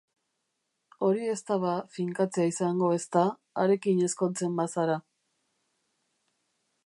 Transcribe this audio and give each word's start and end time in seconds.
Hori 1.07 1.27
ez 1.33 1.41
da 1.49 1.57
ba 1.65 1.73
finkatzea 1.97 2.47
izango, 2.53 2.89
ezta, 2.97 3.25
harekin 3.65 4.03
ezkontzen 4.09 4.59
bazara? 4.61 4.99